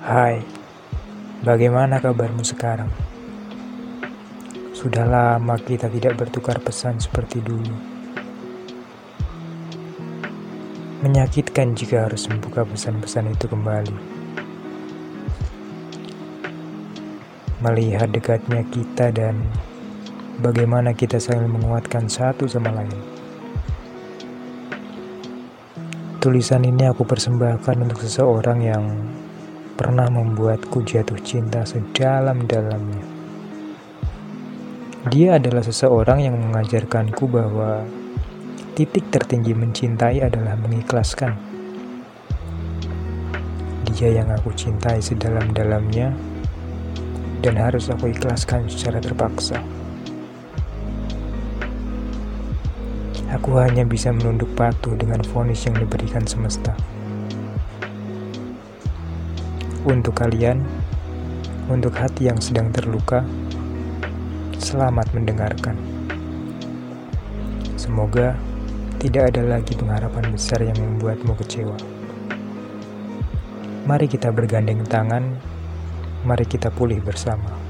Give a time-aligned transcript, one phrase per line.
[0.00, 0.40] Hai,
[1.44, 2.88] bagaimana kabarmu sekarang?
[4.72, 7.76] Sudah lama kita tidak bertukar pesan seperti dulu.
[11.04, 13.96] Menyakitkan jika harus membuka pesan-pesan itu kembali.
[17.60, 19.44] Melihat dekatnya kita dan
[20.40, 22.96] bagaimana kita saling menguatkan satu sama lain.
[26.22, 28.86] Tulisan ini aku persembahkan untuk seseorang yang
[29.72, 33.04] pernah membuatku jatuh cinta sedalam-dalamnya.
[35.08, 37.82] Dia adalah seseorang yang mengajarkanku bahwa
[38.78, 41.34] titik tertinggi mencintai adalah mengikhlaskan.
[43.92, 46.14] Dia yang aku cintai sedalam-dalamnya
[47.42, 49.58] dan harus aku ikhlaskan secara terpaksa.
[53.32, 56.76] Aku hanya bisa menunduk patuh dengan vonis yang diberikan semesta.
[59.82, 60.62] Untuk kalian,
[61.66, 63.26] untuk hati yang sedang terluka,
[64.54, 65.74] selamat mendengarkan.
[67.74, 68.38] Semoga
[69.02, 71.74] tidak ada lagi pengharapan besar yang membuatmu kecewa.
[73.82, 75.34] Mari kita bergandeng tangan,
[76.22, 77.61] mari kita pulih bersama.